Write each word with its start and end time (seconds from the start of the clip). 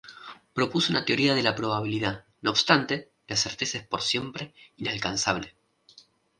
Propuso 0.55 0.91
una 0.91 1.05
teoría 1.05 1.35
de 1.35 1.43
la 1.43 1.53
probabilidad; 1.55 2.25
no 2.41 2.49
obstante, 2.49 3.11
la 3.27 3.35
certeza 3.35 3.77
es 3.77 3.83
por 3.87 4.01
siempre 4.01 4.51
inalcanzable. 4.77 5.53